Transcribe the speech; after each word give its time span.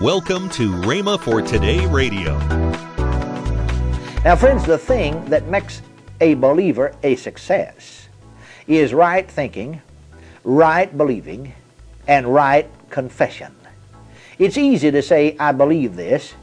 Welcome 0.00 0.48
to 0.50 0.72
Rhema 0.72 1.20
for 1.20 1.40
Today 1.40 1.86
Radio. 1.86 2.36
Now, 4.24 4.34
friends, 4.34 4.64
the 4.64 4.76
thing 4.76 5.24
that 5.26 5.46
makes 5.46 5.82
a 6.20 6.34
believer 6.34 6.96
a 7.04 7.14
success 7.14 8.08
is 8.66 8.92
right 8.92 9.30
thinking, 9.30 9.80
right 10.42 10.94
believing, 10.98 11.54
and 12.08 12.26
right 12.26 12.68
confession. 12.90 13.54
It's 14.40 14.58
easy 14.58 14.90
to 14.90 15.00
say, 15.00 15.36
I 15.38 15.52
believe 15.52 15.94
this. 15.94 16.34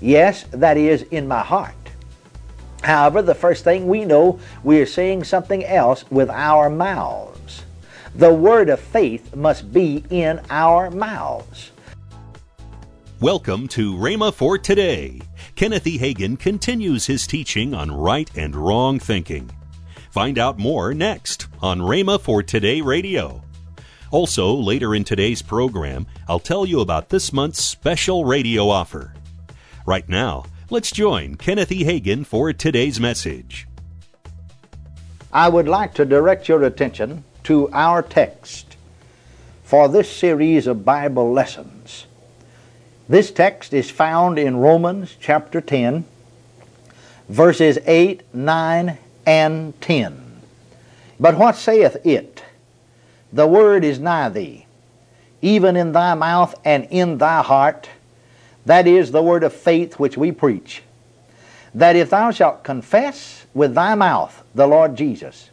Yes, 0.00 0.44
that 0.52 0.78
is 0.78 1.02
in 1.02 1.28
my 1.28 1.40
heart. 1.40 1.74
However, 2.82 3.20
the 3.20 3.34
first 3.34 3.64
thing 3.64 3.86
we 3.86 4.06
know, 4.06 4.40
we 4.64 4.80
are 4.80 4.86
saying 4.86 5.24
something 5.24 5.62
else 5.62 6.10
with 6.10 6.30
our 6.30 6.70
mouths. 6.70 7.64
The 8.14 8.32
word 8.32 8.70
of 8.70 8.80
faith 8.80 9.36
must 9.36 9.74
be 9.74 10.04
in 10.08 10.40
our 10.48 10.90
mouths. 10.90 11.72
Welcome 13.20 13.66
to 13.70 13.94
Rhema 13.94 14.32
for 14.32 14.58
Today. 14.58 15.20
Kenneth 15.56 15.88
E. 15.88 15.98
Hagin 15.98 16.38
continues 16.38 17.06
his 17.06 17.26
teaching 17.26 17.74
on 17.74 17.90
right 17.90 18.30
and 18.36 18.54
wrong 18.54 19.00
thinking. 19.00 19.50
Find 20.12 20.38
out 20.38 20.56
more 20.56 20.94
next 20.94 21.48
on 21.60 21.80
Rhema 21.80 22.20
for 22.20 22.44
Today 22.44 22.80
Radio. 22.80 23.42
Also, 24.12 24.54
later 24.54 24.94
in 24.94 25.02
today's 25.02 25.42
program, 25.42 26.06
I'll 26.28 26.38
tell 26.38 26.64
you 26.64 26.78
about 26.78 27.08
this 27.08 27.32
month's 27.32 27.64
special 27.64 28.24
radio 28.24 28.68
offer. 28.68 29.14
Right 29.84 30.08
now, 30.08 30.44
let's 30.70 30.92
join 30.92 31.34
Kenneth 31.34 31.72
E. 31.72 31.82
Hagin 31.82 32.24
for 32.24 32.52
today's 32.52 33.00
message. 33.00 33.66
I 35.32 35.48
would 35.48 35.66
like 35.66 35.92
to 35.94 36.04
direct 36.04 36.48
your 36.48 36.62
attention 36.62 37.24
to 37.42 37.68
our 37.72 38.00
text 38.00 38.76
for 39.64 39.88
this 39.88 40.08
series 40.08 40.68
of 40.68 40.84
Bible 40.84 41.32
lessons. 41.32 42.06
This 43.08 43.30
text 43.30 43.72
is 43.72 43.90
found 43.90 44.38
in 44.38 44.58
Romans 44.58 45.16
chapter 45.18 45.62
10, 45.62 46.04
verses 47.30 47.78
8, 47.86 48.22
9, 48.34 48.98
and 49.24 49.80
10. 49.80 50.40
But 51.18 51.38
what 51.38 51.56
saith 51.56 52.04
it? 52.04 52.44
The 53.32 53.46
word 53.46 53.82
is 53.82 53.98
nigh 53.98 54.28
thee, 54.28 54.66
even 55.40 55.74
in 55.74 55.92
thy 55.92 56.12
mouth 56.12 56.54
and 56.66 56.86
in 56.90 57.16
thy 57.16 57.42
heart. 57.42 57.88
That 58.66 58.86
is 58.86 59.10
the 59.10 59.22
word 59.22 59.42
of 59.42 59.54
faith 59.54 59.98
which 59.98 60.18
we 60.18 60.30
preach. 60.30 60.82
That 61.74 61.96
if 61.96 62.10
thou 62.10 62.30
shalt 62.30 62.62
confess 62.62 63.46
with 63.54 63.74
thy 63.74 63.94
mouth 63.94 64.44
the 64.54 64.66
Lord 64.66 64.96
Jesus, 64.96 65.48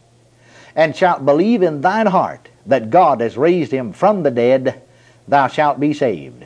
and 0.75 0.93
shalt 0.93 1.25
believe 1.25 1.61
in 1.61 1.79
thine 1.79 2.07
heart 2.07 2.49
that 2.65 2.89
God 2.89 3.21
has 3.21 3.37
raised 3.37 3.71
him 3.71 3.93
from 3.93 4.23
the 4.23 4.31
dead, 4.31 4.81
thou 5.25 5.47
shalt 5.47 5.79
be 5.79 5.93
saved. 5.93 6.45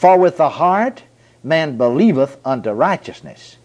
For 0.00 0.16
with 0.16 0.38
the 0.38 0.48
heart 0.48 1.02
man 1.44 1.76
believeth 1.76 2.38
unto 2.42 2.70
righteousness, 2.70 3.58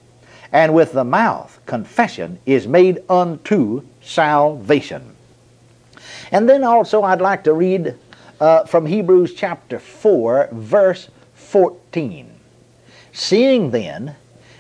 and 0.51 0.73
with 0.73 0.91
the 0.91 1.05
mouth 1.05 1.61
confession 1.65 2.39
is 2.45 2.67
made 2.67 3.01
unto 3.09 3.83
salvation. 4.01 5.15
And 6.33 6.49
then 6.49 6.65
also 6.65 7.03
I'd 7.03 7.21
like 7.21 7.45
to 7.45 7.53
read 7.53 7.95
uh, 8.41 8.65
from 8.65 8.85
Hebrews 8.85 9.33
chapter 9.33 9.79
4, 9.79 10.49
verse 10.51 11.07
14. 11.35 12.29
Seeing 13.13 13.71
then 13.71 14.17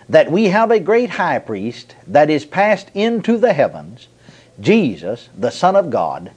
that 0.07 0.31
we 0.31 0.45
have 0.45 0.71
a 0.71 0.79
great 0.79 1.09
high 1.09 1.39
priest 1.39 1.97
that 2.07 2.29
is 2.29 2.45
passed 2.45 2.89
into 2.93 3.37
the 3.37 3.51
heavens, 3.51 4.07
Jesus, 4.61 5.27
the 5.37 5.51
Son 5.51 5.75
of 5.75 5.89
God, 5.89 6.31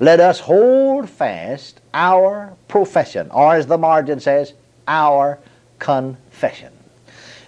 let 0.00 0.18
us 0.18 0.40
hold 0.40 1.08
fast 1.08 1.80
our 1.94 2.54
profession, 2.66 3.30
or 3.30 3.54
as 3.54 3.68
the 3.68 3.78
margin 3.78 4.18
says, 4.18 4.54
our 4.90 5.38
confession. 5.78 6.72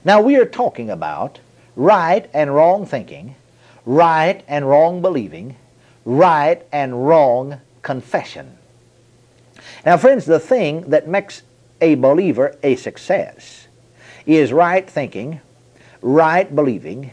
Now, 0.05 0.23
we 0.23 0.37
are 0.37 0.47
talking 0.47 0.89
about 0.89 1.41
right 1.75 2.31
and 2.33 2.55
wrong 2.55 2.87
thinking, 2.87 3.35
right 3.85 4.43
and 4.47 4.69
wrong 4.69 5.03
believing, 5.03 5.57
right 6.05 6.65
and 6.73 7.07
wrong 7.07 7.61
confession. 7.83 8.57
Now, 9.85 9.97
friends, 9.97 10.25
the 10.25 10.39
thing 10.39 10.83
that 10.91 11.09
makes 11.09 11.43
a 11.81 11.97
believer 11.97 12.57
a 12.63 12.77
success 12.77 13.67
is 14.25 14.53
right 14.53 14.89
thinking, 14.89 15.41
right 16.01 16.55
believing, 16.55 17.13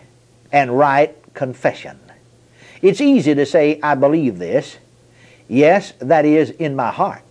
and 0.52 0.78
right 0.78 1.16
confession. 1.34 2.00
It's 2.82 3.02
easy 3.02 3.34
to 3.34 3.46
say, 3.46 3.80
I 3.82 3.96
believe 3.96 4.38
this. 4.38 4.78
Yes, 5.48 5.94
that 6.00 6.26
is 6.26 6.52
in 6.52 6.76
my 6.76 6.92
heart. 6.92 7.29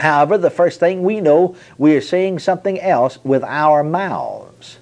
However, 0.00 0.38
the 0.38 0.50
first 0.50 0.80
thing 0.80 1.02
we 1.02 1.20
know, 1.20 1.56
we 1.76 1.96
are 1.96 2.00
saying 2.00 2.38
something 2.38 2.80
else 2.80 3.18
with 3.24 3.42
our 3.42 3.82
mouths. 3.82 4.78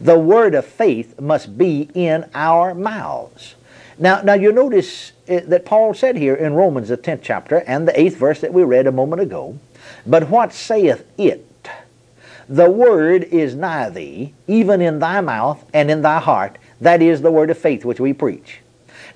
The 0.00 0.18
word 0.18 0.54
of 0.54 0.64
faith 0.64 1.20
must 1.20 1.58
be 1.58 1.90
in 1.94 2.28
our 2.34 2.74
mouths. 2.74 3.56
Now, 3.98 4.22
now 4.22 4.34
you 4.34 4.50
notice 4.52 5.12
eh, 5.28 5.40
that 5.46 5.66
Paul 5.66 5.92
said 5.92 6.16
here 6.16 6.34
in 6.34 6.54
Romans, 6.54 6.88
the 6.88 6.96
10th 6.96 7.20
chapter, 7.22 7.58
and 7.66 7.86
the 7.86 7.92
8th 7.92 8.16
verse 8.16 8.40
that 8.40 8.54
we 8.54 8.62
read 8.62 8.86
a 8.86 8.92
moment 8.92 9.20
ago, 9.20 9.58
But 10.06 10.30
what 10.30 10.54
saith 10.54 11.04
it? 11.18 11.46
The 12.48 12.70
word 12.70 13.24
is 13.24 13.54
nigh 13.54 13.90
thee, 13.90 14.34
even 14.46 14.80
in 14.80 14.98
thy 14.98 15.20
mouth 15.20 15.64
and 15.74 15.90
in 15.90 16.02
thy 16.02 16.18
heart. 16.18 16.58
That 16.80 17.02
is 17.02 17.20
the 17.20 17.30
word 17.30 17.50
of 17.50 17.58
faith 17.58 17.84
which 17.84 18.00
we 18.00 18.12
preach. 18.12 18.60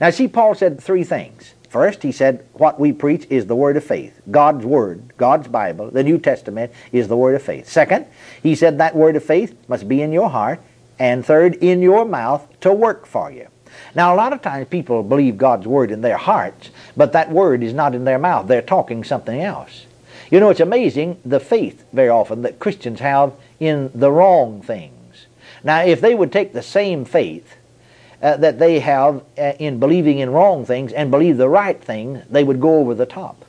Now, 0.00 0.10
see, 0.10 0.28
Paul 0.28 0.54
said 0.54 0.81
three 0.81 1.04
things. 1.04 1.53
First, 1.75 2.05
he 2.05 2.12
said, 2.12 2.47
what 2.53 2.79
we 2.79 2.93
preach 2.93 3.27
is 3.31 3.47
the 3.47 3.57
word 3.57 3.77
of 3.77 3.83
faith. 3.83 4.21
God's 4.31 4.65
word, 4.65 5.12
God's 5.17 5.49
Bible, 5.49 5.91
the 5.91 6.05
New 6.05 6.19
Testament 6.19 6.71
is 6.93 7.09
the 7.09 7.17
word 7.17 7.35
of 7.35 7.43
faith. 7.43 7.69
Second, 7.69 8.07
he 8.41 8.55
said 8.55 8.79
that 8.79 8.95
word 8.95 9.17
of 9.17 9.25
faith 9.25 9.57
must 9.67 9.89
be 9.89 10.01
in 10.01 10.13
your 10.13 10.31
heart. 10.31 10.61
And 11.01 11.27
third, 11.27 11.57
in 11.57 11.83
your 11.83 12.05
mouth 12.05 12.47
to 12.61 12.73
work 12.73 13.07
for 13.07 13.29
you. 13.33 13.49
Now, 13.93 14.15
a 14.15 14.17
lot 14.17 14.33
of 14.33 14.41
times 14.41 14.69
people 14.69 15.03
believe 15.03 15.37
God's 15.37 15.67
word 15.67 15.91
in 15.91 16.01
their 16.01 16.17
hearts, 16.17 16.71
but 16.97 17.11
that 17.11 17.33
word 17.33 17.65
is 17.65 17.75
not 17.75 17.93
in 17.97 18.05
their 18.05 18.21
mouth. 18.21 18.47
They're 18.47 18.63
talking 18.63 19.03
something 19.03 19.43
else. 19.43 19.87
You 20.31 20.39
know, 20.39 20.51
it's 20.51 20.61
amazing 20.61 21.21
the 21.25 21.41
faith 21.41 21.84
very 21.93 22.09
often 22.09 22.43
that 22.43 22.61
Christians 22.61 23.01
have 23.01 23.33
in 23.59 23.91
the 23.93 24.13
wrong 24.13 24.63
things. 24.63 25.27
Now, 25.65 25.83
if 25.83 26.01
they 26.01 26.15
would 26.15 26.31
take 26.31 26.53
the 26.53 26.63
same 26.63 27.05
faith 27.05 27.57
uh, 28.25 28.39
that 28.39 28.59
they 28.59 28.81
have 28.81 29.23
uh, 29.39 29.53
in 29.59 29.79
believing 29.79 30.19
in 30.19 30.31
wrong 30.31 30.65
things 30.65 30.95
and 30.95 31.11
believe 31.11 31.37
the 31.37 31.49
right 31.49 31.85
thing, 31.85 32.23
they 32.31 32.43
would 32.43 32.59
go 32.59 32.77
over 32.79 32.95
the 32.95 33.05
top. 33.05 33.45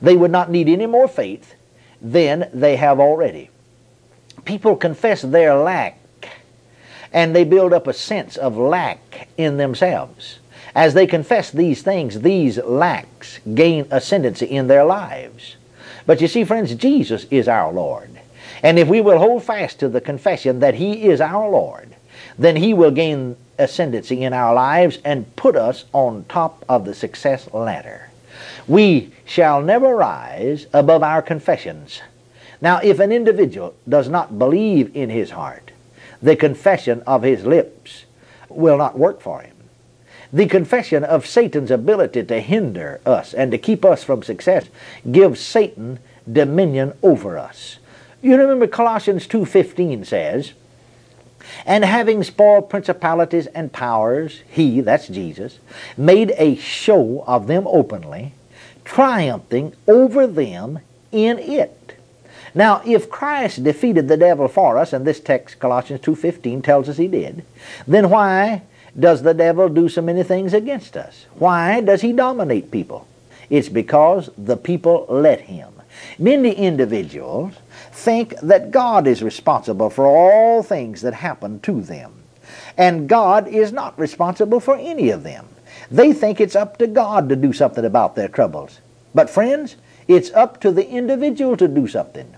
They 0.00 0.16
would 0.16 0.30
not 0.30 0.50
need 0.52 0.68
any 0.68 0.86
more 0.86 1.08
faith 1.08 1.54
than 2.00 2.48
they 2.54 2.76
have 2.76 3.00
already. 3.00 3.50
People 4.44 4.76
confess 4.76 5.20
their 5.20 5.54
lack 5.56 5.98
and 7.12 7.34
they 7.34 7.42
build 7.42 7.72
up 7.72 7.88
a 7.88 7.92
sense 7.92 8.36
of 8.36 8.56
lack 8.56 9.28
in 9.36 9.56
themselves. 9.56 10.38
As 10.76 10.94
they 10.94 11.08
confess 11.08 11.50
these 11.50 11.82
things, 11.82 12.20
these 12.20 12.56
lacks 12.58 13.40
gain 13.52 13.88
ascendancy 13.90 14.46
in 14.46 14.68
their 14.68 14.84
lives. 14.84 15.56
But 16.06 16.20
you 16.20 16.28
see, 16.28 16.44
friends, 16.44 16.72
Jesus 16.76 17.26
is 17.32 17.48
our 17.48 17.72
Lord. 17.72 18.10
And 18.62 18.78
if 18.78 18.86
we 18.86 19.00
will 19.00 19.18
hold 19.18 19.42
fast 19.42 19.80
to 19.80 19.88
the 19.88 20.00
confession 20.00 20.60
that 20.60 20.74
He 20.74 21.08
is 21.08 21.20
our 21.20 21.50
Lord, 21.50 21.96
then 22.38 22.54
He 22.54 22.72
will 22.72 22.92
gain 22.92 23.36
ascendancy 23.60 24.22
in 24.22 24.32
our 24.32 24.54
lives 24.54 24.98
and 25.04 25.36
put 25.36 25.54
us 25.54 25.84
on 25.92 26.24
top 26.28 26.64
of 26.68 26.84
the 26.84 26.94
success 26.94 27.48
ladder. 27.52 28.10
We 28.66 29.12
shall 29.24 29.62
never 29.62 29.94
rise 29.94 30.66
above 30.72 31.02
our 31.02 31.22
confessions. 31.22 32.00
Now, 32.60 32.78
if 32.82 32.98
an 32.98 33.12
individual 33.12 33.74
does 33.88 34.08
not 34.08 34.38
believe 34.38 34.94
in 34.94 35.10
his 35.10 35.30
heart, 35.30 35.70
the 36.22 36.36
confession 36.36 37.02
of 37.06 37.22
his 37.22 37.44
lips 37.44 38.04
will 38.48 38.76
not 38.76 38.98
work 38.98 39.20
for 39.20 39.40
him. 39.40 39.56
The 40.32 40.46
confession 40.46 41.02
of 41.02 41.26
Satan's 41.26 41.70
ability 41.70 42.22
to 42.24 42.40
hinder 42.40 43.00
us 43.04 43.34
and 43.34 43.50
to 43.50 43.58
keep 43.58 43.84
us 43.84 44.04
from 44.04 44.22
success 44.22 44.66
gives 45.10 45.40
Satan 45.40 45.98
dominion 46.30 46.92
over 47.02 47.38
us. 47.38 47.78
You 48.22 48.36
remember 48.36 48.66
Colossians 48.66 49.26
2:15 49.26 50.04
says, 50.06 50.52
and 51.66 51.84
having 51.84 52.22
spoiled 52.22 52.70
principalities 52.70 53.46
and 53.48 53.72
powers, 53.72 54.42
he, 54.48 54.80
that's 54.80 55.08
Jesus, 55.08 55.58
made 55.96 56.32
a 56.36 56.56
show 56.56 57.24
of 57.26 57.46
them 57.46 57.66
openly, 57.66 58.32
triumphing 58.84 59.74
over 59.86 60.26
them 60.26 60.80
in 61.12 61.38
it. 61.38 61.96
Now, 62.54 62.82
if 62.84 63.08
Christ 63.08 63.62
defeated 63.62 64.08
the 64.08 64.16
devil 64.16 64.48
for 64.48 64.76
us, 64.76 64.92
and 64.92 65.06
this 65.06 65.20
text, 65.20 65.58
Colossians 65.58 66.00
2.15, 66.00 66.64
tells 66.64 66.88
us 66.88 66.96
he 66.96 67.08
did, 67.08 67.44
then 67.86 68.10
why 68.10 68.62
does 68.98 69.22
the 69.22 69.34
devil 69.34 69.68
do 69.68 69.88
so 69.88 70.02
many 70.02 70.22
things 70.22 70.52
against 70.52 70.96
us? 70.96 71.26
Why 71.34 71.80
does 71.80 72.00
he 72.00 72.12
dominate 72.12 72.70
people? 72.70 73.06
It's 73.48 73.68
because 73.68 74.30
the 74.36 74.56
people 74.56 75.06
let 75.08 75.42
him. 75.42 75.72
Many 76.18 76.52
individuals 76.52 77.54
think 77.92 78.34
that 78.40 78.70
God 78.70 79.06
is 79.06 79.22
responsible 79.22 79.90
for 79.90 80.06
all 80.06 80.62
things 80.62 81.02
that 81.02 81.14
happen 81.14 81.60
to 81.60 81.80
them. 81.80 82.12
And 82.76 83.08
God 83.08 83.48
is 83.48 83.72
not 83.72 83.98
responsible 83.98 84.60
for 84.60 84.76
any 84.76 85.10
of 85.10 85.22
them. 85.22 85.46
They 85.90 86.12
think 86.12 86.40
it's 86.40 86.56
up 86.56 86.78
to 86.78 86.86
God 86.86 87.28
to 87.28 87.36
do 87.36 87.52
something 87.52 87.84
about 87.84 88.14
their 88.14 88.28
troubles. 88.28 88.78
But 89.14 89.30
friends, 89.30 89.76
it's 90.08 90.30
up 90.32 90.60
to 90.60 90.72
the 90.72 90.88
individual 90.88 91.56
to 91.56 91.68
do 91.68 91.86
something. 91.88 92.34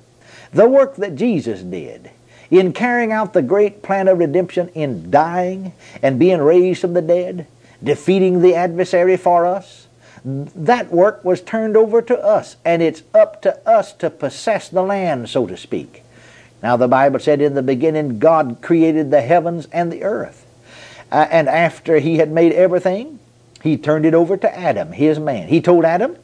The 0.53 0.69
work 0.69 0.97
that 0.97 1.17
Jesus 1.17 1.63
did 1.63 2.11
in 2.51 2.73
carrying 2.73 3.13
out 3.13 3.33
the 3.33 3.43
great 3.43 3.83
plan 3.83 4.09
of 4.09 4.19
redemption 4.19 4.69
in 4.69 5.11
dying 5.11 5.73
and 6.03 6.19
being 6.19 6.41
raised 6.41 6.83
from 6.83 6.93
the 6.93 7.01
dead, 7.01 7.47
defeating 7.83 8.43
the 8.43 8.55
adversary 8.55 9.17
for 9.17 9.47
us, 9.47 9.82
that 10.25 10.93
work 10.93 11.25
was 11.25 11.41
turned 11.41 11.77
over 11.77 12.01
to 12.03 12.19
us, 12.19 12.57
and 12.65 12.83
it's 12.83 13.03
up 13.13 13.43
to 13.43 13.69
us 13.69 13.93
to 13.95 14.11
possess 14.11 14.69
the 14.69 14.83
land, 14.83 15.29
so 15.29 15.47
to 15.47 15.57
speak. 15.57 16.03
Now, 16.63 16.77
the 16.77 16.89
Bible 16.89 17.19
said 17.19 17.41
in 17.41 17.55
the 17.55 17.63
beginning, 17.63 18.21
God 18.21 18.59
created 18.63 19.11
the 19.11 19.21
heavens 19.21 19.67
and 19.73 19.93
the 19.93 20.05
earth. 20.05 20.47
Uh, 21.11 21.27
and 21.31 21.49
after 21.49 21.99
he 21.99 22.19
had 22.19 22.31
made 22.31 22.53
everything, 22.53 23.19
he 23.63 23.77
turned 23.77 24.07
it 24.07 24.15
over 24.15 24.37
to 24.37 24.59
Adam, 24.59 24.93
his 24.93 25.19
man. 25.19 25.49
He 25.49 25.61
told 25.61 25.85
Adam, 25.85 26.17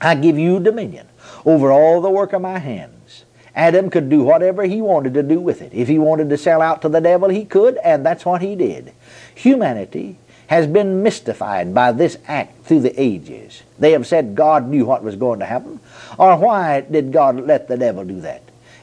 I 0.00 0.14
give 0.14 0.38
you 0.38 0.60
dominion 0.60 1.08
over 1.44 1.72
all 1.72 2.00
the 2.00 2.10
work 2.10 2.32
of 2.32 2.42
my 2.42 2.58
hands. 2.58 3.24
Adam 3.54 3.90
could 3.90 4.08
do 4.08 4.22
whatever 4.22 4.64
he 4.64 4.80
wanted 4.80 5.14
to 5.14 5.22
do 5.22 5.38
with 5.38 5.60
it. 5.60 5.74
If 5.74 5.88
he 5.88 5.98
wanted 5.98 6.30
to 6.30 6.38
sell 6.38 6.62
out 6.62 6.80
to 6.82 6.88
the 6.88 7.00
devil, 7.00 7.28
he 7.28 7.44
could, 7.44 7.76
and 7.78 8.06
that's 8.06 8.24
what 8.24 8.40
he 8.40 8.56
did. 8.56 8.92
Humanity 9.34 10.16
has 10.48 10.66
been 10.66 11.02
mystified 11.02 11.74
by 11.74 11.92
this 11.92 12.18
act 12.26 12.64
through 12.64 12.80
the 12.80 13.00
ages. 13.00 13.62
They 13.78 13.92
have 13.92 14.06
said 14.06 14.34
God 14.34 14.68
knew 14.68 14.84
what 14.84 15.02
was 15.02 15.16
going 15.16 15.40
to 15.40 15.46
happen, 15.46 15.80
or 16.18 16.36
why 16.36 16.82
did 16.82 17.12
God 17.12 17.46
let 17.46 17.68
the 17.68 17.76
devil 17.76 18.04
do 18.04 18.20
that? 18.20 18.42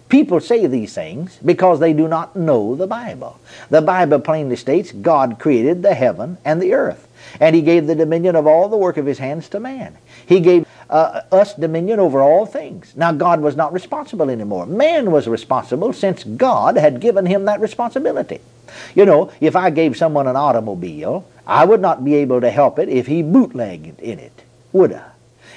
People 0.10 0.40
say 0.40 0.66
these 0.66 0.94
things 0.94 1.38
because 1.46 1.80
they 1.80 1.94
do 1.94 2.08
not 2.08 2.36
know 2.36 2.76
the 2.76 2.88
Bible. 2.88 3.40
The 3.70 3.82
Bible 3.82 4.20
plainly 4.20 4.56
states 4.56 4.92
God 4.92 5.38
created 5.38 5.84
the 5.84 5.94
heaven 5.94 6.40
and 6.44 6.60
the 6.60 6.74
earth, 6.74 7.08
and 7.40 7.56
He 7.56 7.62
gave 7.62 7.86
the 7.86 7.96
dominion 7.96 8.36
of 8.36 8.48
all 8.48 8.70
the 8.70 8.78
work 8.78 8.98
of 8.98 9.06
His 9.06 9.20
hands 9.20 9.48
to 9.50 9.60
man. 9.60 9.98
He 10.26 10.40
gave 10.40 10.66
uh, 10.90 11.22
us 11.32 11.54
dominion 11.54 12.00
over 12.00 12.22
all 12.22 12.46
things. 12.46 12.94
Now, 12.96 13.12
God 13.12 13.42
was 13.42 13.56
not 13.56 13.74
responsible 13.74 14.30
anymore. 14.30 14.66
Man 14.66 15.12
was 15.12 15.28
responsible 15.28 15.94
since 15.94 16.24
God 16.24 16.78
had 16.78 17.00
given 17.00 17.26
him 17.26 17.46
that 17.46 17.62
responsibility. 17.62 18.42
You 18.96 19.06
know, 19.06 19.32
if 19.40 19.56
I 19.56 19.70
gave 19.70 19.98
someone 19.98 20.28
an 20.28 20.36
automobile, 20.36 21.28
I 21.50 21.66
would 21.66 21.82
not 21.82 22.06
be 22.06 22.14
able 22.14 22.42
to 22.42 22.52
help 22.52 22.78
it 22.78 22.90
if 22.90 23.08
he 23.08 23.24
bootlegged 23.24 24.00
in 24.00 24.20
it, 24.20 24.44
would 24.72 24.94
I? 24.94 25.10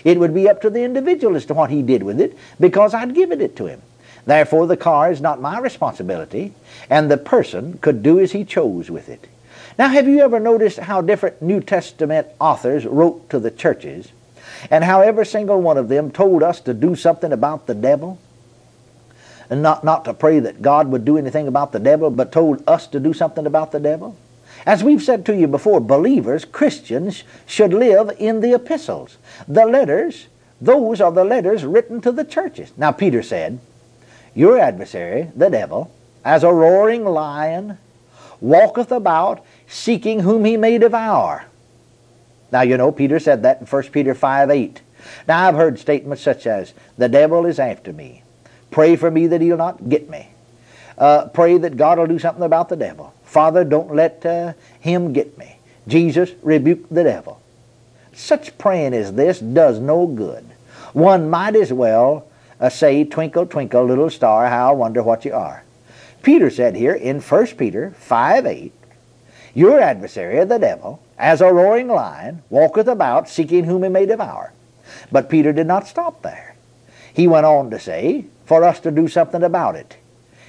It 0.05 0.19
would 0.19 0.35
be 0.35 0.49
up 0.49 0.63
to 0.63 0.71
the 0.71 0.83
individual 0.83 1.37
as 1.37 1.45
to 1.47 1.55
what 1.55 1.69
he 1.69 1.83
did 1.83 2.03
with 2.03 2.19
it 2.19 2.37
because 2.59 2.95
I'd 2.95 3.15
given 3.15 3.43
it 3.43 3.55
to 3.57 3.67
him. 3.67 3.83
Therefore, 4.25 4.67
the 4.67 4.77
car 4.77 5.13
is 5.13 5.21
not 5.21 5.43
my 5.43 5.59
responsibility, 5.59 6.55
and 6.89 7.11
the 7.11 7.19
person 7.19 7.79
could 7.83 8.03
do 8.03 8.19
as 8.19 8.33
he 8.33 8.43
chose 8.43 8.91
with 8.91 9.11
it. 9.11 9.29
Now, 9.79 9.89
have 9.89 10.09
you 10.09 10.21
ever 10.21 10.41
noticed 10.41 10.79
how 10.79 11.03
different 11.03 11.43
New 11.43 11.61
Testament 11.61 12.27
authors 12.41 12.87
wrote 12.87 13.29
to 13.29 13.39
the 13.39 13.51
churches, 13.51 14.13
and 14.71 14.85
how 14.85 15.03
every 15.03 15.27
single 15.27 15.61
one 15.61 15.77
of 15.77 15.89
them 15.89 16.11
told 16.11 16.43
us 16.43 16.61
to 16.61 16.73
do 16.73 16.97
something 16.97 17.33
about 17.33 17.67
the 17.67 17.75
devil? 17.75 18.19
And 19.51 19.61
not, 19.63 19.85
not 19.85 20.07
to 20.07 20.15
pray 20.15 20.39
that 20.39 20.63
God 20.63 20.89
would 20.89 21.05
do 21.05 21.19
anything 21.19 21.49
about 21.49 21.73
the 21.73 21.81
devil, 21.81 22.11
but 22.11 22.33
told 22.33 22.67
us 22.67 22.87
to 22.89 23.01
do 23.01 23.13
something 23.13 23.45
about 23.45 23.73
the 23.73 23.81
devil? 23.81 24.17
As 24.65 24.85
we've 24.85 25.03
said 25.03 25.27
to 25.27 25.37
you 25.37 25.49
before, 25.49 25.81
believers, 25.81 26.45
Christians, 26.45 27.25
should 27.47 27.73
live 27.73 28.11
in 28.19 28.41
the 28.41 28.55
epistles. 28.55 29.17
The 29.49 29.67
letters, 29.67 30.29
those 30.61 31.01
are 31.01 31.11
the 31.11 31.25
letters 31.25 31.65
written 31.65 32.01
to 32.03 32.13
the 32.13 32.25
churches. 32.25 32.73
Now, 32.77 32.93
Peter 32.93 33.23
said, 33.23 33.59
your 34.35 34.59
adversary, 34.59 35.31
the 35.37 35.51
devil, 35.51 35.93
as 36.25 36.45
a 36.45 36.53
roaring 36.53 37.05
lion, 37.05 37.79
walketh 38.41 38.93
about, 38.93 39.45
seeking 39.67 40.21
whom 40.21 40.45
he 40.45 40.57
may 40.57 40.79
devour. 40.79 41.45
Now, 42.51 42.63
you 42.63 42.77
know, 42.77 42.93
Peter 42.93 43.19
said 43.19 43.43
that 43.43 43.61
in 43.61 43.67
1 43.67 43.83
Peter 43.85 44.15
5 44.15 44.51
8. 44.51 44.81
Now, 45.27 45.49
I've 45.49 45.55
heard 45.55 45.79
statements 45.79 46.23
such 46.23 46.47
as, 46.47 46.73
The 46.97 47.09
devil 47.09 47.47
is 47.47 47.59
after 47.59 47.93
me. 47.93 48.23
Pray 48.71 48.97
for 48.97 49.11
me 49.11 49.27
that 49.27 49.41
he'll 49.41 49.57
not 49.57 49.89
get 49.89 50.09
me. 50.09 50.29
Uh, 50.97 51.29
pray 51.29 51.59
that 51.59 51.77
God 51.77 51.99
will 51.99 52.07
do 52.07 52.19
something 52.19 52.45
about 52.45 52.69
the 52.69 52.77
devil. 52.77 53.13
Father, 53.33 53.65
don't 53.65 53.95
let 53.95 54.27
uh, 54.27 54.53
him 54.79 55.15
get 55.15 55.39
me. 55.39 55.57
Jesus, 55.89 56.33
rebuke 56.43 56.87
the 56.91 57.03
devil. 57.03 57.41
Such 58.13 58.59
praying 58.59 58.93
as 58.93 59.15
this 59.15 59.41
does 59.41 59.79
no 59.79 60.07
good. 60.07 60.45
One 60.93 61.31
might 61.31 61.57
as 61.57 61.73
well 61.73 62.27
uh, 62.61 62.69
say, 62.69 63.05
Twinkle, 63.05 63.47
twinkle, 63.47 63.87
little 63.87 64.11
star, 64.11 64.49
how 64.49 64.69
I 64.69 64.75
wonder 64.75 65.03
what 65.03 65.25
you 65.25 65.33
are. 65.33 65.65
Peter 66.23 66.51
said 66.51 66.77
here 66.77 66.93
in 66.93 67.23
1 67.23 67.47
Peter 67.57 67.93
5 67.93 68.45
8, 68.45 68.73
Your 69.55 69.81
adversary, 69.81 70.45
the 70.45 70.59
devil, 70.59 71.03
as 71.17 71.41
a 71.41 71.51
roaring 71.51 71.89
lion, 71.89 72.43
walketh 72.51 72.87
about, 72.87 73.31
seeking 73.31 73.65
whom 73.65 73.83
he 73.83 73.89
may 73.89 74.05
devour. 74.05 74.53
But 75.11 75.31
Peter 75.31 75.55
did 75.55 75.67
not 75.67 75.89
stop 75.89 76.21
there. 76.21 76.55
He 77.15 77.27
went 77.27 77.47
on 77.47 77.71
to 77.71 77.81
say, 77.81 78.27
for 78.45 78.63
us 78.63 78.79
to 78.81 78.91
do 78.91 79.09
something 79.09 79.43
about 79.43 79.75
it. 79.75 79.97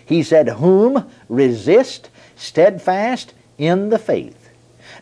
He 0.06 0.22
said, 0.22 0.50
Whom 0.50 1.10
resist 1.30 2.10
steadfast 2.44 3.34
in 3.58 3.90
the 3.90 4.00
faith. 4.00 4.50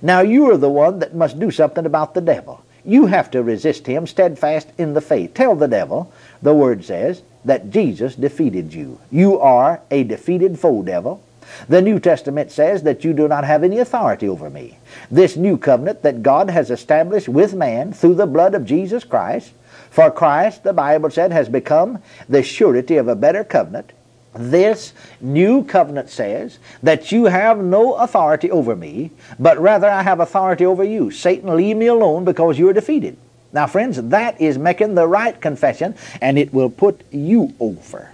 Now 0.01 0.21
you 0.21 0.49
are 0.51 0.57
the 0.57 0.69
one 0.69 0.99
that 0.99 1.15
must 1.15 1.39
do 1.39 1.51
something 1.51 1.85
about 1.85 2.13
the 2.13 2.21
devil. 2.21 2.63
You 2.85 3.07
have 3.07 3.31
to 3.31 3.43
resist 3.43 3.85
him 3.87 4.07
steadfast 4.07 4.69
in 4.77 4.93
the 4.93 5.01
faith. 5.01 5.33
Tell 5.33 5.55
the 5.55 5.67
devil, 5.67 6.11
the 6.41 6.53
word 6.53 6.83
says, 6.85 7.21
that 7.45 7.71
Jesus 7.71 8.15
defeated 8.15 8.73
you. 8.73 8.99
You 9.11 9.39
are 9.39 9.81
a 9.89 10.03
defeated 10.03 10.59
foe, 10.59 10.83
devil. 10.83 11.23
The 11.67 11.81
New 11.81 11.99
Testament 11.99 12.51
says 12.51 12.83
that 12.83 13.03
you 13.03 13.13
do 13.13 13.27
not 13.27 13.43
have 13.43 13.63
any 13.63 13.79
authority 13.79 14.29
over 14.29 14.49
me. 14.49 14.77
This 15.09 15.35
new 15.35 15.57
covenant 15.57 16.03
that 16.03 16.23
God 16.23 16.49
has 16.49 16.69
established 16.69 17.27
with 17.27 17.53
man 17.53 17.93
through 17.93 18.15
the 18.15 18.27
blood 18.27 18.53
of 18.53 18.65
Jesus 18.65 19.03
Christ, 19.03 19.51
for 19.89 20.11
Christ, 20.11 20.63
the 20.63 20.73
Bible 20.73 21.09
said, 21.09 21.31
has 21.31 21.49
become 21.49 22.01
the 22.29 22.43
surety 22.43 22.97
of 22.97 23.07
a 23.07 23.15
better 23.15 23.43
covenant. 23.43 23.91
This 24.33 24.93
new 25.19 25.63
covenant 25.63 26.09
says 26.09 26.57
that 26.83 27.11
you 27.11 27.25
have 27.25 27.57
no 27.57 27.95
authority 27.95 28.49
over 28.49 28.75
me, 28.75 29.11
but 29.37 29.59
rather 29.59 29.89
I 29.89 30.03
have 30.03 30.21
authority 30.21 30.65
over 30.65 30.83
you. 30.83 31.11
Satan, 31.11 31.55
leave 31.55 31.75
me 31.75 31.87
alone 31.87 32.23
because 32.23 32.57
you 32.57 32.69
are 32.69 32.73
defeated. 32.73 33.17
Now, 33.51 33.67
friends, 33.67 34.01
that 34.01 34.39
is 34.39 34.57
making 34.57 34.95
the 34.95 35.07
right 35.07 35.39
confession, 35.39 35.95
and 36.21 36.37
it 36.37 36.53
will 36.53 36.69
put 36.69 37.01
you 37.11 37.53
over. 37.59 38.11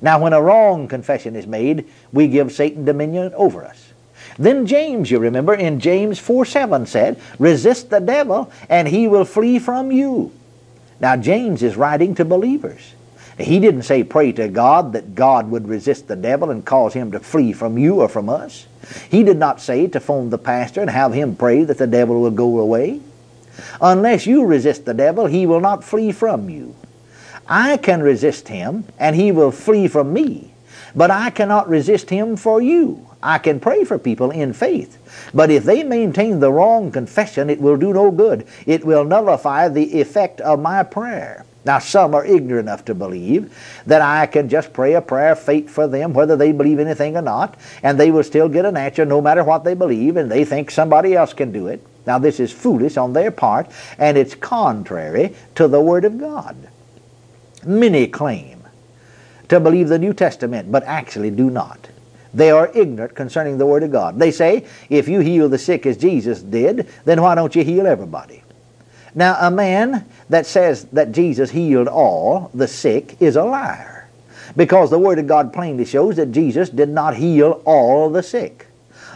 Now, 0.00 0.18
when 0.22 0.32
a 0.32 0.40
wrong 0.40 0.88
confession 0.88 1.36
is 1.36 1.46
made, 1.46 1.86
we 2.12 2.28
give 2.28 2.52
Satan 2.52 2.86
dominion 2.86 3.32
over 3.34 3.64
us. 3.64 3.92
Then 4.38 4.66
James, 4.66 5.10
you 5.10 5.18
remember, 5.18 5.54
in 5.54 5.78
James 5.78 6.18
4 6.18 6.44
7 6.46 6.86
said, 6.86 7.20
Resist 7.38 7.90
the 7.90 8.00
devil, 8.00 8.50
and 8.70 8.88
he 8.88 9.06
will 9.06 9.24
flee 9.24 9.58
from 9.58 9.92
you. 9.92 10.32
Now, 11.00 11.16
James 11.16 11.62
is 11.62 11.76
writing 11.76 12.14
to 12.14 12.24
believers. 12.24 12.94
He 13.38 13.58
didn't 13.58 13.82
say 13.82 14.04
pray 14.04 14.32
to 14.32 14.48
God 14.48 14.92
that 14.92 15.14
God 15.14 15.50
would 15.50 15.68
resist 15.68 16.06
the 16.06 16.16
devil 16.16 16.50
and 16.50 16.64
cause 16.64 16.94
him 16.94 17.10
to 17.12 17.20
flee 17.20 17.52
from 17.52 17.78
you 17.78 18.00
or 18.00 18.08
from 18.08 18.28
us. 18.28 18.66
He 19.10 19.22
did 19.22 19.38
not 19.38 19.60
say 19.60 19.86
to 19.88 20.00
phone 20.00 20.30
the 20.30 20.38
pastor 20.38 20.80
and 20.80 20.90
have 20.90 21.12
him 21.12 21.34
pray 21.34 21.64
that 21.64 21.78
the 21.78 21.86
devil 21.86 22.20
will 22.20 22.30
go 22.30 22.58
away. 22.58 23.00
Unless 23.80 24.26
you 24.26 24.44
resist 24.44 24.84
the 24.84 24.94
devil, 24.94 25.26
he 25.26 25.46
will 25.46 25.60
not 25.60 25.84
flee 25.84 26.12
from 26.12 26.48
you. 26.48 26.74
I 27.46 27.76
can 27.76 28.02
resist 28.02 28.48
him, 28.48 28.84
and 28.98 29.14
he 29.14 29.30
will 29.30 29.50
flee 29.50 29.88
from 29.88 30.12
me. 30.12 30.52
But 30.94 31.10
I 31.10 31.30
cannot 31.30 31.68
resist 31.68 32.10
him 32.10 32.36
for 32.36 32.62
you. 32.62 33.06
I 33.22 33.38
can 33.38 33.58
pray 33.58 33.84
for 33.84 33.98
people 33.98 34.30
in 34.30 34.52
faith. 34.52 34.98
But 35.34 35.50
if 35.50 35.64
they 35.64 35.82
maintain 35.82 36.40
the 36.40 36.52
wrong 36.52 36.92
confession, 36.92 37.50
it 37.50 37.60
will 37.60 37.76
do 37.76 37.92
no 37.92 38.10
good. 38.10 38.46
It 38.66 38.84
will 38.84 39.04
nullify 39.04 39.68
the 39.68 40.00
effect 40.00 40.40
of 40.40 40.60
my 40.60 40.82
prayer. 40.82 41.44
Now, 41.64 41.78
some 41.78 42.14
are 42.14 42.24
ignorant 42.24 42.68
enough 42.68 42.84
to 42.86 42.94
believe 42.94 43.56
that 43.86 44.02
I 44.02 44.26
can 44.26 44.48
just 44.48 44.72
pray 44.72 44.94
a 44.94 45.00
prayer 45.00 45.32
of 45.32 45.38
faith 45.38 45.70
for 45.70 45.86
them, 45.86 46.12
whether 46.12 46.36
they 46.36 46.52
believe 46.52 46.78
anything 46.78 47.16
or 47.16 47.22
not, 47.22 47.56
and 47.82 47.98
they 47.98 48.10
will 48.10 48.22
still 48.22 48.48
get 48.48 48.66
an 48.66 48.76
answer 48.76 49.04
no 49.04 49.22
matter 49.22 49.42
what 49.42 49.64
they 49.64 49.74
believe, 49.74 50.16
and 50.16 50.30
they 50.30 50.44
think 50.44 50.70
somebody 50.70 51.14
else 51.14 51.32
can 51.32 51.52
do 51.52 51.68
it. 51.68 51.84
Now, 52.06 52.18
this 52.18 52.38
is 52.38 52.52
foolish 52.52 52.98
on 52.98 53.14
their 53.14 53.30
part, 53.30 53.70
and 53.98 54.18
it's 54.18 54.34
contrary 54.34 55.34
to 55.54 55.66
the 55.66 55.80
Word 55.80 56.04
of 56.04 56.18
God. 56.18 56.56
Many 57.64 58.08
claim 58.08 58.62
to 59.48 59.58
believe 59.58 59.88
the 59.88 59.98
New 59.98 60.12
Testament, 60.12 60.70
but 60.70 60.84
actually 60.84 61.30
do 61.30 61.48
not. 61.48 61.88
They 62.34 62.50
are 62.50 62.70
ignorant 62.74 63.14
concerning 63.14 63.56
the 63.56 63.66
Word 63.66 63.84
of 63.84 63.92
God. 63.92 64.18
They 64.18 64.32
say, 64.32 64.66
if 64.90 65.08
you 65.08 65.20
heal 65.20 65.48
the 65.48 65.56
sick 65.56 65.86
as 65.86 65.96
Jesus 65.96 66.42
did, 66.42 66.88
then 67.06 67.22
why 67.22 67.34
don't 67.34 67.54
you 67.54 67.64
heal 67.64 67.86
everybody? 67.86 68.43
Now, 69.14 69.36
a 69.40 69.50
man 69.50 70.06
that 70.28 70.46
says 70.46 70.84
that 70.86 71.12
Jesus 71.12 71.50
healed 71.50 71.88
all 71.88 72.50
the 72.52 72.66
sick 72.66 73.20
is 73.20 73.36
a 73.36 73.44
liar, 73.44 74.08
because 74.56 74.90
the 74.90 74.98
Word 74.98 75.18
of 75.18 75.26
God 75.26 75.52
plainly 75.52 75.84
shows 75.84 76.16
that 76.16 76.32
Jesus 76.32 76.68
did 76.68 76.88
not 76.88 77.16
heal 77.16 77.62
all 77.64 78.10
the 78.10 78.22
sick. 78.22 78.66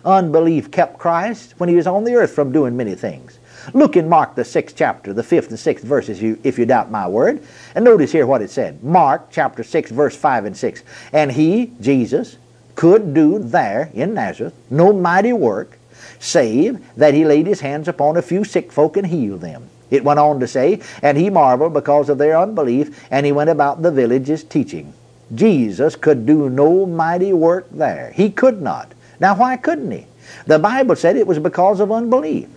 Unbelief 0.05 0.71
kept 0.71 0.99
Christ 0.99 1.55
when 1.59 1.69
he 1.69 1.75
was 1.75 1.89
on 1.89 2.05
the 2.05 2.15
earth 2.15 2.33
from 2.33 2.53
doing 2.53 2.77
many 2.77 2.95
things. 2.95 3.39
Look 3.75 3.97
in 3.97 4.09
Mark, 4.09 4.37
the 4.37 4.45
sixth 4.45 4.77
chapter, 4.77 5.13
the 5.13 5.25
fifth 5.25 5.51
and 5.51 5.59
sixth 5.59 5.85
verses, 5.85 6.23
if 6.23 6.59
you 6.59 6.65
doubt 6.65 6.91
my 6.91 7.09
word. 7.09 7.43
And 7.75 7.85
notice 7.85 8.13
here 8.13 8.27
what 8.27 8.41
it 8.41 8.51
said. 8.51 8.83
Mark 8.85 9.29
chapter 9.31 9.65
6, 9.65 9.91
verse 9.91 10.17
5 10.17 10.45
and 10.47 10.57
6. 10.57 10.83
And 11.13 11.33
he, 11.33 11.73
Jesus, 11.81 12.39
could 12.77 13.13
do 13.13 13.41
there 13.41 13.91
in 13.93 14.15
Nazareth 14.15 14.55
no 14.71 14.93
mighty 14.93 15.33
work, 15.33 15.77
save 16.21 16.79
that 16.97 17.15
he 17.15 17.25
laid 17.25 17.47
his 17.47 17.61
hands 17.61 17.89
upon 17.89 18.17
a 18.17 18.23
few 18.23 18.45
sick 18.45 18.71
folk 18.71 18.97
and 18.97 19.09
healed 19.09 19.41
them. 19.41 19.69
It 19.91 20.05
went 20.05 20.19
on 20.19 20.41
to 20.41 20.47
say, 20.47 20.81
And 21.03 21.17
he 21.17 21.31
marveled 21.31 21.73
because 21.75 22.09
of 22.09 22.19
their 22.19 22.39
unbelief, 22.39 23.07
and 23.11 23.25
he 23.25 23.33
went 23.33 23.51
about 23.51 23.83
the 23.83 23.91
villages 23.91 24.45
teaching. 24.45 24.93
Jesus 25.35 25.97
could 25.97 26.27
do 26.27 26.49
no 26.49 26.87
mighty 26.87 27.33
work 27.33 27.69
there. 27.71 28.13
He 28.15 28.31
could 28.31 28.63
not. 28.63 28.93
Now, 29.21 29.37
why 29.37 29.57
couldn't 29.57 29.91
he? 29.91 30.07
The 30.47 30.59
Bible 30.59 30.97
said 30.97 31.17
it 31.17 31.27
was 31.27 31.39
because 31.39 31.81
of 31.81 31.93
unbelief. 31.93 32.49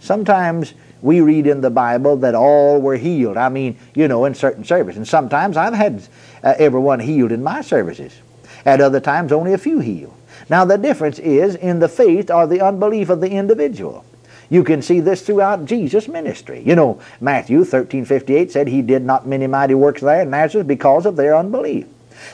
Sometimes 0.00 0.74
we 1.02 1.20
read 1.20 1.46
in 1.46 1.60
the 1.60 1.70
Bible 1.70 2.16
that 2.18 2.34
all 2.34 2.80
were 2.80 2.96
healed. 2.96 3.36
I 3.36 3.48
mean, 3.48 3.76
you 3.94 4.08
know, 4.08 4.24
in 4.24 4.34
certain 4.34 4.64
services. 4.64 4.96
And 4.96 5.08
sometimes 5.08 5.56
I've 5.56 5.74
had 5.74 6.06
uh, 6.42 6.54
everyone 6.58 7.00
healed 7.00 7.32
in 7.32 7.42
my 7.42 7.60
services. 7.60 8.14
At 8.64 8.80
other 8.80 9.00
times, 9.00 9.32
only 9.32 9.52
a 9.52 9.58
few 9.58 9.80
healed. 9.80 10.14
Now, 10.48 10.64
the 10.64 10.78
difference 10.78 11.18
is 11.18 11.54
in 11.54 11.78
the 11.78 11.88
faith 11.88 12.30
or 12.30 12.46
the 12.46 12.60
unbelief 12.60 13.10
of 13.10 13.20
the 13.20 13.30
individual. 13.30 14.04
You 14.50 14.64
can 14.64 14.82
see 14.82 15.00
this 15.00 15.22
throughout 15.22 15.64
Jesus' 15.64 16.08
ministry. 16.08 16.62
You 16.64 16.76
know, 16.76 17.00
Matthew 17.20 17.64
13 17.64 18.04
58 18.04 18.52
said 18.52 18.68
he 18.68 18.82
did 18.82 19.04
not 19.04 19.26
many 19.26 19.46
mighty 19.46 19.74
works 19.74 20.00
there 20.00 20.22
in 20.22 20.30
Nazareth 20.30 20.66
because 20.66 21.06
of 21.06 21.16
their 21.16 21.36
unbelief. 21.36 21.86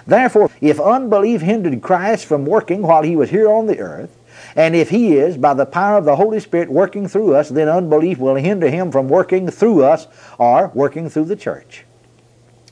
Therefore, 0.07 0.51
if 0.61 0.79
unbelief 0.81 1.41
hindered 1.41 1.83
Christ 1.83 2.27
from 2.27 2.45
working 2.45 2.83
while 2.83 3.03
he 3.03 3.17
was 3.17 3.31
here 3.31 3.51
on 3.51 3.67
the 3.67 3.79
earth, 3.79 4.17
and 4.57 4.75
if 4.75 4.91
he 4.91 5.15
is, 5.17 5.37
by 5.37 5.55
the 5.55 5.67
power 5.67 5.99
of 5.99 6.05
the 6.05 6.17
Holy 6.17 6.41
Spirit, 6.41 6.71
working 6.71 7.09
through 7.09 7.35
us, 7.35 7.49
then 7.49 7.69
unbelief 7.69 8.19
will 8.19 8.35
hinder 8.35 8.69
him 8.69 8.91
from 8.91 9.09
working 9.09 9.49
through 9.49 9.85
us 9.85 10.07
or 10.39 10.71
working 10.75 11.09
through 11.09 11.27
the 11.27 11.37
church. 11.37 11.85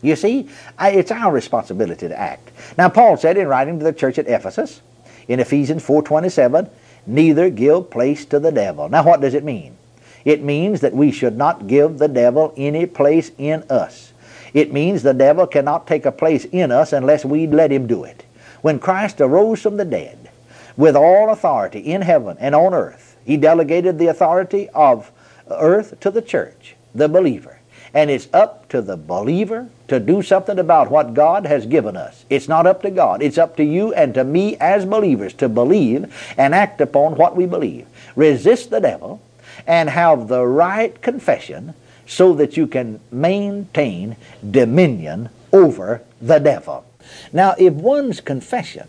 You 0.03 0.17
see, 0.17 0.49
it's 0.81 1.11
our 1.11 1.33
responsibility 1.33 2.09
to 2.09 2.19
act. 2.19 2.51
Now, 2.77 2.89
Paul 2.89 3.17
said 3.17 3.37
in 3.37 3.49
writing 3.49 3.79
to 3.79 3.85
the 3.85 3.93
church 3.93 4.19
at 4.19 4.29
Ephesus, 4.29 4.81
in 5.27 5.41
Ephesians 5.41 5.85
4.27, 5.85 6.71
neither 7.09 7.51
give 7.51 7.91
place 7.91 8.25
to 8.27 8.39
the 8.39 8.53
devil. 8.53 8.89
Now, 8.89 9.05
what 9.05 9.21
does 9.21 9.35
it 9.35 9.45
mean? 9.45 9.77
It 10.25 10.43
means 10.43 10.81
that 10.83 10.95
we 10.95 11.11
should 11.11 11.37
not 11.37 11.67
give 11.67 11.99
the 11.99 12.09
devil 12.09 12.53
any 12.57 12.87
place 12.87 13.31
in 13.39 13.65
us. 13.71 14.13
It 14.53 14.73
means 14.73 15.03
the 15.03 15.15
devil 15.15 15.47
cannot 15.47 15.87
take 15.87 16.07
a 16.07 16.13
place 16.13 16.45
in 16.47 16.71
us 16.71 16.93
unless 16.93 17.25
we 17.25 17.47
let 17.47 17.73
him 17.73 17.87
do 17.87 18.05
it. 18.05 18.25
When 18.61 18.79
Christ 18.79 19.21
arose 19.21 19.63
from 19.63 19.77
the 19.77 19.85
dead, 19.85 20.31
with 20.77 20.97
all 20.97 21.31
authority 21.31 21.81
in 21.81 22.03
heaven 22.03 22.37
and 22.39 22.55
on 22.55 22.75
earth, 22.75 23.17
he 23.25 23.37
delegated 23.37 23.99
the 23.99 24.07
authority 24.07 24.69
of 24.71 25.11
earth 25.51 25.99
to 26.01 26.11
the 26.11 26.23
church, 26.23 26.77
the 26.95 27.09
believer. 27.09 27.59
And 27.95 28.11
it's 28.11 28.29
up 28.33 28.69
to 28.69 28.83
the 28.83 28.97
believer 28.97 29.69
to 29.89 29.99
do 29.99 30.23
something 30.23 30.59
about 30.59 30.91
what 30.91 31.15
God 31.15 31.47
has 31.47 31.67
given 31.67 31.97
us. 31.97 32.25
It's 32.31 32.49
not 32.49 32.67
up 32.67 32.83
to 32.83 32.91
God. 32.91 33.23
It's 33.23 33.39
up 33.39 33.57
to 33.57 33.65
you 33.65 33.93
and 33.95 34.15
to 34.15 34.25
me 34.25 34.57
as 34.57 34.85
believers 34.85 35.33
to 35.35 35.49
believe 35.49 36.15
and 36.37 36.55
act 36.55 36.81
upon 36.81 37.17
what 37.17 37.37
we 37.37 37.47
believe. 37.47 37.87
Resist 38.15 38.71
the 38.71 38.81
devil 38.81 39.21
and 39.67 39.91
have 39.91 40.29
the 40.29 40.47
right 40.47 41.01
confession 41.01 41.75
so 42.07 42.35
that 42.35 42.57
you 42.57 42.67
can 42.67 43.01
maintain 43.11 44.17
dominion 44.49 45.31
over 45.53 46.03
the 46.21 46.39
devil. 46.39 46.85
Now, 47.33 47.55
if 47.59 47.73
one's 47.73 48.21
confession 48.21 48.89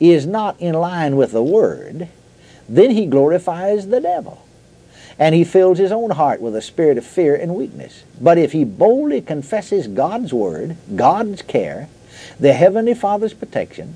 is 0.00 0.26
not 0.26 0.60
in 0.60 0.74
line 0.74 1.16
with 1.16 1.32
the 1.32 1.42
Word, 1.42 2.08
then 2.68 2.90
he 2.90 3.06
glorifies 3.06 3.88
the 3.88 4.00
devil. 4.00 4.43
And 5.18 5.34
he 5.34 5.44
fills 5.44 5.78
his 5.78 5.92
own 5.92 6.10
heart 6.10 6.40
with 6.40 6.56
a 6.56 6.62
spirit 6.62 6.98
of 6.98 7.04
fear 7.04 7.34
and 7.34 7.54
weakness. 7.54 8.04
But 8.20 8.38
if 8.38 8.52
he 8.52 8.64
boldly 8.64 9.20
confesses 9.20 9.86
God's 9.86 10.32
Word, 10.32 10.76
God's 10.94 11.42
care, 11.42 11.88
the 12.40 12.52
Heavenly 12.52 12.94
Father's 12.94 13.34
protection, 13.34 13.94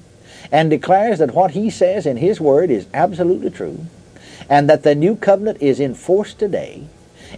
and 0.52 0.70
declares 0.70 1.18
that 1.18 1.34
what 1.34 1.52
he 1.52 1.70
says 1.70 2.06
in 2.06 2.18
his 2.18 2.40
Word 2.40 2.70
is 2.70 2.86
absolutely 2.94 3.50
true, 3.50 3.86
and 4.48 4.68
that 4.70 4.82
the 4.82 4.94
new 4.94 5.16
covenant 5.16 5.60
is 5.60 5.80
in 5.80 5.94
force 5.94 6.34
today, 6.34 6.84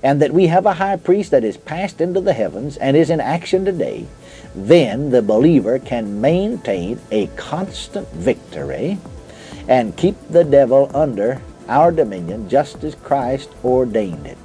and 0.02 0.20
that 0.22 0.32
we 0.32 0.46
have 0.46 0.66
a 0.66 0.74
high 0.74 0.96
priest 0.96 1.30
that 1.30 1.44
is 1.44 1.56
passed 1.56 2.00
into 2.00 2.20
the 2.20 2.32
heavens 2.32 2.76
and 2.76 2.96
is 2.96 3.10
in 3.10 3.20
action 3.20 3.64
today, 3.64 4.06
then 4.54 5.10
the 5.10 5.22
believer 5.22 5.78
can 5.78 6.20
maintain 6.20 7.00
a 7.10 7.26
constant 7.28 8.08
victory 8.08 8.98
and 9.68 9.96
keep 9.96 10.16
the 10.28 10.44
devil 10.44 10.90
under 10.94 11.40
our 11.70 11.90
dominion 11.90 12.48
just 12.48 12.84
as 12.84 12.94
Christ 12.96 13.50
ordained 13.64 14.26
it. 14.26 14.36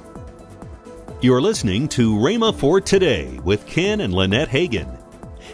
You're 1.20 1.42
listening 1.42 1.88
to 1.88 2.14
Rhema 2.14 2.54
for 2.54 2.80
Today 2.80 3.38
with 3.42 3.66
Ken 3.66 4.00
and 4.00 4.14
Lynette 4.14 4.48
Hagin. 4.48 4.96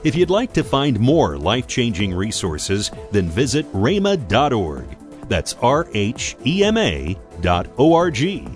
If 0.04 0.14
you'd 0.14 0.30
like 0.30 0.52
to 0.54 0.64
find 0.64 0.98
more 0.98 1.38
life 1.38 1.66
changing 1.66 2.12
resources, 2.12 2.90
then 3.10 3.28
visit 3.28 3.70
rhema.org. 3.72 4.84
That's 5.28 5.54
R 5.54 5.88
H 5.94 6.36
E 6.44 6.64
M 6.64 6.76
A 6.76 7.16
dot 7.40 7.68
O 7.78 7.94
R 7.94 8.10
G. 8.10 8.46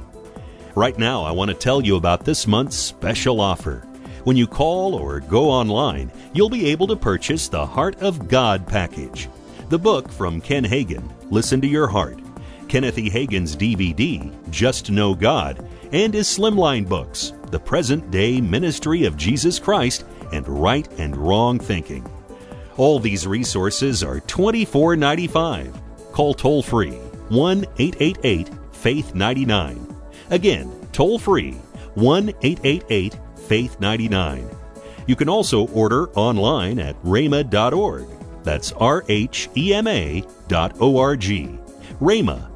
Right 0.75 0.99
now, 0.99 1.23
I 1.23 1.31
want 1.31 1.51
to 1.51 1.57
tell 1.57 1.81
you 1.81 1.97
about 1.97 2.25
this 2.25 2.47
month's 2.47 2.77
special 2.77 3.41
offer. 3.41 3.87
When 4.25 4.37
you 4.37 4.47
call 4.49 4.95
or 4.95 5.21
go 5.21 5.49
online, 5.49 6.11
you'll 6.35 6.51
be 6.51 6.67
able 6.67 6.89
to 6.89 6.97
purchase 6.97 7.49
the 7.49 7.65
Heart 7.65 8.03
of 8.03 8.29
God 8.29 8.67
package, 8.67 9.29
the 9.69 9.79
book 9.79 10.11
from 10.11 10.41
Ken 10.41 10.65
Hagin, 10.65 11.09
Listen 11.31 11.61
to 11.61 11.69
Your 11.69 11.87
Heart, 11.87 12.19
Kenneth 12.69 12.99
E. 12.99 13.09
Hagin's 13.09 13.57
DVD, 13.57 14.33
Just 14.51 14.91
Know 14.91 15.15
God, 15.15 15.67
and 15.93 16.13
his 16.13 16.27
Slimline 16.27 16.89
books, 16.89 17.33
The 17.51 17.59
Present 17.59 18.11
Day 18.11 18.41
Ministry 18.41 19.05
of 19.05 19.17
Jesus 19.17 19.59
Christ 19.59 20.05
and 20.33 20.47
Right 20.49 20.89
and 20.99 21.17
Wrong 21.17 21.59
Thinking. 21.59 22.09
All 22.77 22.99
these 22.99 23.27
resources 23.27 24.03
are 24.03 24.21
$24.95. 24.21 25.73
Call 26.13 26.35
toll 26.35 26.63
free 26.63 26.93
1 27.29 27.65
888 27.79 28.51
Faith 28.73 29.15
99 29.15 29.97
Again, 30.31 30.73
toll 30.93 31.19
free 31.19 31.53
1 31.95 32.29
888 32.43 33.17
Faith 33.47 33.81
99. 33.81 34.51
You 35.07 35.15
can 35.15 35.29
also 35.29 35.69
order 35.69 36.09
online 36.11 36.79
at 36.81 37.01
rhema.org. 37.03 38.07
That's 38.43 38.73
R 38.73 39.05
H 39.09 39.49
E 39.57 39.73
M 39.73 39.87
A 39.87 40.25
dot 40.49 40.77
O 40.81 40.99
R 40.99 41.17
G. 41.17 41.59
rhema.org. 42.01 42.56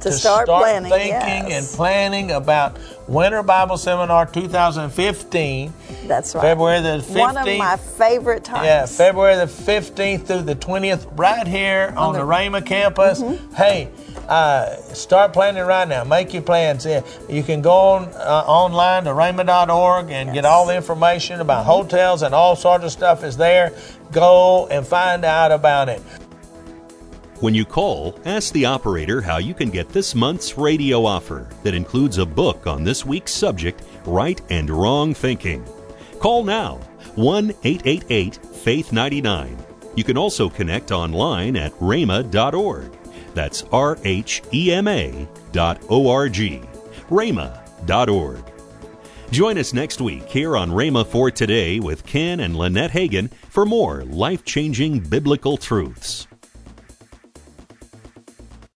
to, 0.00 0.10
to 0.10 0.12
start, 0.12 0.46
start, 0.46 0.62
planning, 0.62 0.90
thinking 0.90 1.50
yes. 1.50 1.70
and 1.70 1.76
planning 1.76 2.30
about 2.30 2.78
Winter 3.08 3.42
Bible 3.42 3.76
Seminar 3.76 4.26
2015. 4.26 5.72
That's 6.06 6.34
right. 6.34 6.40
February 6.42 6.80
the 6.80 7.04
15th. 7.04 7.18
One 7.18 7.36
of 7.36 7.58
my 7.58 7.76
favorite 7.76 8.44
times. 8.44 8.66
Yeah, 8.66 8.86
February 8.86 9.36
the 9.36 9.46
15th 9.46 10.26
through 10.26 10.42
the 10.42 10.54
20th, 10.54 11.18
right 11.18 11.46
here 11.46 11.92
on, 11.96 11.98
on 11.98 12.12
the, 12.12 12.20
the 12.20 12.24
Rhema 12.24 12.64
campus. 12.64 13.22
Mm-hmm. 13.22 13.54
Hey, 13.54 13.90
uh, 14.28 14.76
start 14.76 15.32
planning 15.32 15.64
right 15.64 15.88
now. 15.88 16.04
Make 16.04 16.32
your 16.32 16.42
plans. 16.42 16.86
You 17.28 17.42
can 17.42 17.62
go 17.62 17.72
on 17.72 18.04
uh, 18.14 18.44
online 18.46 19.04
to 19.04 19.10
rhema.org 19.10 20.10
and 20.10 20.28
yes. 20.28 20.34
get 20.34 20.44
all 20.44 20.66
the 20.66 20.76
information 20.76 21.40
about 21.40 21.62
mm-hmm. 21.62 21.70
hotels 21.70 22.22
and 22.22 22.34
all 22.34 22.54
sorts 22.54 22.84
of 22.84 22.92
stuff 22.92 23.24
is 23.24 23.36
there. 23.36 23.76
Go 24.12 24.68
and 24.68 24.86
find 24.86 25.24
out 25.24 25.50
about 25.50 25.88
it. 25.88 26.02
When 27.40 27.54
you 27.54 27.64
call, 27.64 28.18
ask 28.24 28.52
the 28.52 28.64
operator 28.64 29.20
how 29.20 29.38
you 29.38 29.54
can 29.54 29.70
get 29.70 29.90
this 29.90 30.12
month's 30.12 30.58
radio 30.58 31.04
offer 31.04 31.48
that 31.62 31.74
includes 31.74 32.18
a 32.18 32.26
book 32.26 32.66
on 32.66 32.82
this 32.82 33.04
week's 33.04 33.32
subject, 33.32 33.84
Right 34.04 34.40
and 34.50 34.68
Wrong 34.68 35.14
Thinking. 35.14 35.64
Call 36.18 36.42
now 36.42 36.78
1 37.14 37.54
888 37.62 38.44
Faith 38.44 38.92
99. 38.92 39.56
You 39.94 40.02
can 40.02 40.18
also 40.18 40.48
connect 40.48 40.90
online 40.90 41.56
at 41.56 41.72
rhema.org. 41.74 42.98
That's 43.34 43.62
R 43.70 43.98
H 44.04 44.42
E 44.52 44.72
M 44.72 44.88
A 44.88 45.28
dot 45.52 45.80
O 45.90 46.10
R 46.10 46.28
G. 46.28 46.62
dot 47.86 48.08
org. 48.08 48.44
Join 49.30 49.58
us 49.58 49.72
next 49.72 50.00
week 50.00 50.28
here 50.28 50.56
on 50.56 50.70
Rhema 50.70 51.06
for 51.06 51.30
Today 51.30 51.78
with 51.78 52.04
Ken 52.04 52.40
and 52.40 52.56
Lynette 52.56 52.90
Hagin 52.92 53.30
for 53.50 53.64
more 53.64 54.04
life 54.04 54.44
changing 54.44 55.00
biblical 55.00 55.56
truths. 55.56 56.27